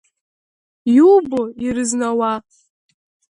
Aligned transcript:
Иубо, 0.97 1.41
ирызнауа?! 1.65 2.33